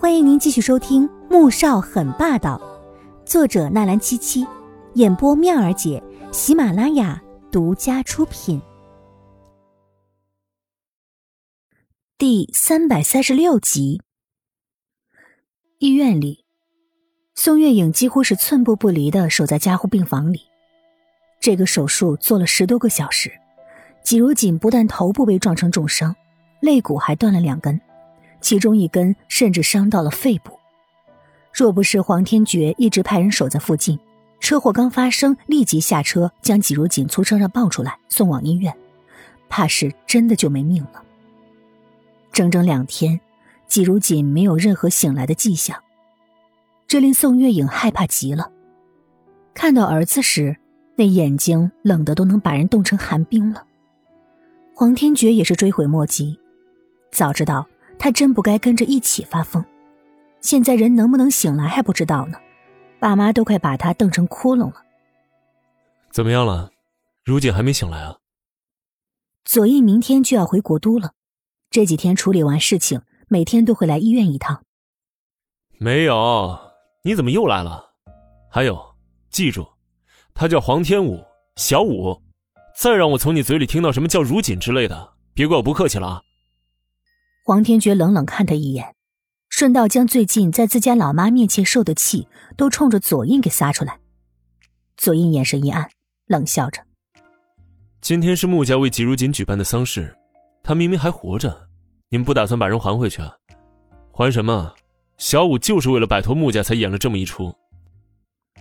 [0.00, 2.56] 欢迎您继续收听《穆少很霸道》，
[3.28, 4.46] 作者纳兰七七，
[4.94, 6.00] 演播妙儿姐，
[6.30, 8.62] 喜马拉雅独家出品。
[12.16, 14.00] 第三百三十六集。
[15.78, 16.44] 医院里，
[17.34, 20.42] 宋月影几乎是寸步不离的守在加护病房里。
[21.40, 23.32] 这个手术做了十多个小时，
[24.04, 26.14] 季如锦不但头部被撞成重伤，
[26.60, 27.80] 肋骨还断了两根。
[28.40, 30.58] 其中一根甚至伤到了肺部，
[31.52, 33.98] 若不是黄天觉一直派人守在附近，
[34.40, 38.74] 车祸刚发生立即下车将纪如锦从车上抱出来送往医院，
[39.48, 41.02] 怕是真的就没命了。
[42.32, 43.18] 整整两天，
[43.66, 45.82] 季如锦没有任何醒来的迹象，
[46.86, 48.52] 这令宋月影害怕极了。
[49.52, 50.56] 看到儿子时，
[50.94, 53.64] 那眼睛冷得都能把人冻成寒冰了。
[54.72, 56.38] 黄天觉也是追悔莫及，
[57.10, 57.66] 早知道。
[57.98, 59.64] 他真不该跟着一起发疯，
[60.40, 62.38] 现在人能不能醒来还不知道呢，
[63.00, 64.82] 爸妈都快把他瞪成窟窿了。
[66.12, 66.70] 怎么样了？
[67.24, 68.16] 如锦还没醒来啊？
[69.44, 71.12] 左印明天就要回国都了，
[71.70, 74.62] 这几天处理完事情，每天都会来医院一趟。
[75.78, 76.58] 没有，
[77.02, 77.84] 你怎么又来了？
[78.50, 78.80] 还有，
[79.30, 79.66] 记住，
[80.34, 81.22] 他叫黄天武，
[81.56, 82.22] 小武，
[82.74, 86.22] 再让我从你嘴里听到什么叫如锦之类的，别怪我不客气了啊！
[87.48, 88.94] 黄天觉冷冷看他一眼，
[89.48, 94.00] 顺道将最近在自家老妈面前受的气都冲着左印给撒出来。
[94.98, 95.88] 左印眼神一暗，
[96.26, 96.82] 冷笑着
[98.02, 100.14] ：“今天是穆家为季如锦举办的丧事，
[100.62, 101.68] 他明明还活着，
[102.10, 103.34] 你们不打算把人还回去啊？
[104.12, 104.74] 还什么？
[105.16, 107.56] 小五就是为了摆脱穆家才演了这么一出。”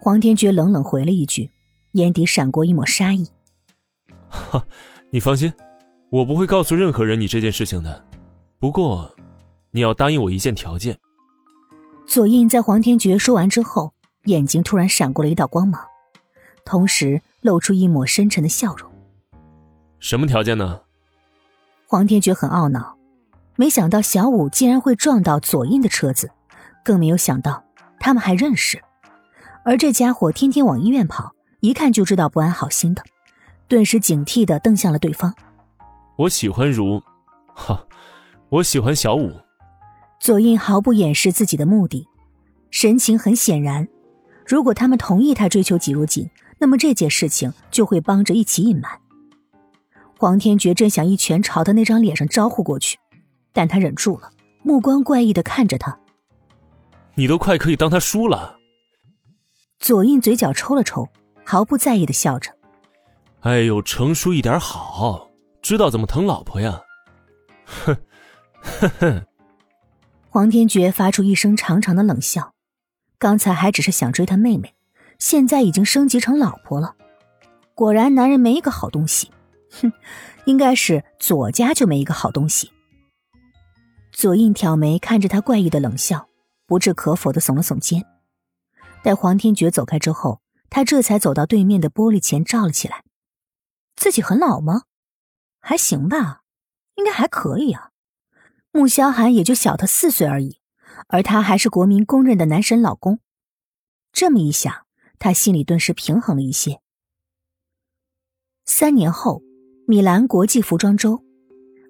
[0.00, 1.50] 黄天觉冷冷回了一句，
[1.92, 3.28] 眼底闪过一抹杀意
[4.30, 4.64] ：“哈，
[5.10, 5.52] 你放心，
[6.08, 8.04] 我不会告诉任何人你这件事情的。”
[8.60, 9.10] 不过，
[9.70, 10.98] 你要答应我一件条件。
[12.06, 13.94] 左印在黄天觉说完之后，
[14.24, 15.82] 眼睛突然闪过了一道光芒，
[16.62, 18.92] 同时露出一抹深沉的笑容。
[19.98, 20.82] 什么条件呢？
[21.86, 22.98] 黄天觉很懊恼，
[23.56, 26.30] 没想到小五竟然会撞到左印的车子，
[26.84, 27.64] 更没有想到
[27.98, 28.78] 他们还认识。
[29.64, 33.02] 而这家伙天天往医院跑，一看就知道不安好心的，
[33.68, 35.34] 顿时警惕的瞪向了对方。
[36.16, 37.02] 我喜欢如，
[37.54, 37.86] 哈。
[38.50, 39.32] 我喜欢小五。
[40.18, 42.06] 左印毫不掩饰自己的目的，
[42.70, 43.86] 神情很显然。
[44.44, 46.28] 如果他们同意他追求季如锦，
[46.58, 48.90] 那么这件事情就会帮着一起隐瞒。
[50.18, 52.98] 黄天觉正想一拳朝他那张脸上招呼过去，
[53.52, 54.30] 但他忍住了，
[54.64, 55.96] 目光怪异的看着他。
[57.14, 58.58] 你都快可以当他输了。
[59.78, 61.08] 左印嘴角抽了抽，
[61.44, 62.50] 毫不在意的笑着。
[63.40, 65.30] 哎呦，成熟一点好，
[65.62, 66.80] 知道怎么疼老婆呀？
[67.64, 67.96] 哼。
[68.78, 69.26] 呵呵，
[70.28, 72.54] 黄天觉发出一声长长的冷笑。
[73.18, 74.74] 刚才还只是想追他妹妹，
[75.18, 76.96] 现在已经升级成老婆了。
[77.74, 79.30] 果然，男人没一个好东西。
[79.82, 79.92] 哼，
[80.46, 82.72] 应该是左家就没一个好东西。
[84.12, 86.28] 左印挑眉看着他怪异的冷笑，
[86.66, 88.04] 不置可否的耸了耸肩。
[89.02, 93.04] 待黄天觉走开之后，他这才走到对面的玻璃前照了起来。
[93.96, 94.82] 自己很老吗？
[95.60, 96.40] 还行吧，
[96.94, 97.89] 应该还可以啊。
[98.72, 100.58] 穆萧寒也就小他四岁而已，
[101.08, 103.18] 而他还是国民公认的男神老公。
[104.12, 104.72] 这么一想，
[105.18, 106.80] 他心里顿时平衡了一些。
[108.64, 109.42] 三年后，
[109.86, 111.24] 米兰国际服装周，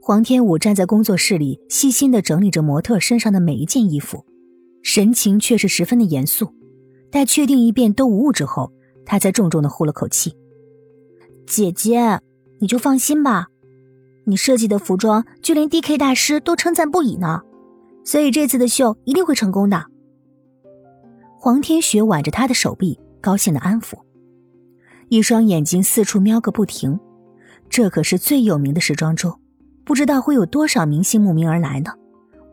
[0.00, 4.24] 黄天武站在工作室里，细心的整理着模特身上的每一件衣服，
[4.82, 6.54] 神情却是十分的严肃。
[7.10, 8.72] 待确定一遍都无误之后，
[9.04, 10.34] 他才重重的呼了口气
[11.46, 12.20] ：“姐姐，
[12.60, 13.48] 你就放心吧。”
[14.30, 17.42] 你设计的服装，就连 D.K 大师都称赞不已呢，
[18.04, 19.84] 所以这次的秀一定会成功的。
[21.36, 23.98] 黄天雪挽着他的手臂，高兴的安抚，
[25.08, 26.98] 一双眼睛四处瞄个不停。
[27.68, 29.38] 这可是最有名的时装周，
[29.84, 31.92] 不知道会有多少明星慕名而来呢，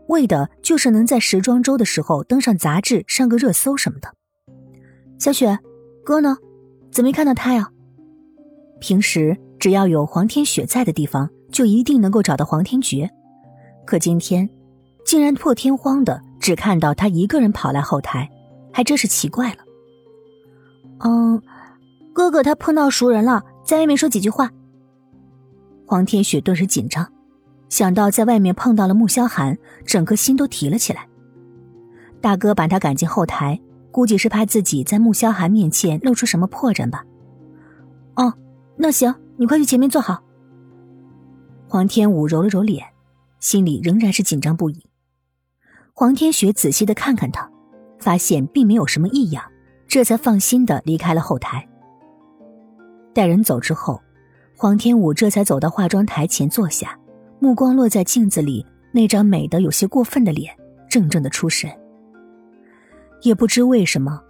[0.07, 4.13] 为的就是能在时装周的时候登上杂志，上个热搜什么的。
[5.19, 5.59] 小雪，
[6.03, 6.37] 哥呢？
[6.91, 7.69] 怎么没看到他呀？
[8.79, 11.29] 平时只要有黄天雪在的地方。
[11.57, 13.09] 就一定能够找到黄天觉，
[13.83, 14.47] 可今天
[15.03, 18.29] 竟然破天荒的只看到他一个人跑来后台，
[18.71, 19.57] 还真是奇怪了。
[20.99, 21.41] 嗯，
[22.13, 24.51] 哥哥他碰到熟人了，在外面说几句话。
[25.87, 27.11] 黄天雪顿时紧张，
[27.69, 31.07] 想到在外面碰到了穆萧寒，整个心都提了起来。
[32.21, 33.59] 大哥把他赶进后台，
[33.89, 37.03] 估计是怕自己在穆萧寒面前露出什么破绽吧。
[38.13, 38.31] 哦，
[38.75, 40.21] 那行，你快去前面坐好。
[41.69, 42.85] 黄天武揉了揉脸，
[43.41, 44.85] 心里仍然是紧张不已。
[45.93, 47.49] 黄天雪仔细的看看他，
[47.99, 49.43] 发现并没有什么异样，
[49.85, 51.67] 这才放心的离开了后台。
[53.13, 54.01] 带人走之后，
[54.55, 56.97] 黄天武这才走到化妆台前坐下，
[57.39, 60.55] 目光落在镜子里那张美得有些过分的脸，
[60.89, 61.69] 怔怔的出神。
[63.23, 64.23] 也不知为什么，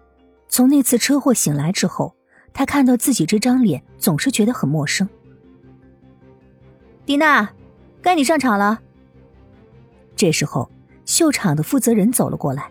[0.50, 2.16] 从那次车祸醒来之后，
[2.52, 5.08] 他看到自己这张脸总是觉得很陌生。
[7.08, 7.50] 迪娜，
[8.02, 8.82] 该你上场了。
[10.16, 10.70] 这时候。
[11.06, 12.70] 秀场的负责人走了过来，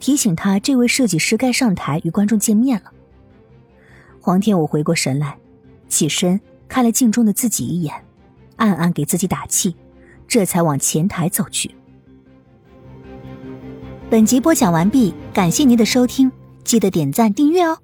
[0.00, 2.90] 提醒他这位设计师该上台与观众见面了。
[4.22, 5.36] 黄天武回过神来，
[5.86, 7.92] 起身看了镜中的自己一眼，
[8.56, 9.76] 暗暗给自己打气，
[10.26, 11.74] 这才往前台走去。
[14.08, 16.32] 本集播讲完毕，感谢您的收听，
[16.64, 17.83] 记得点赞订阅哦。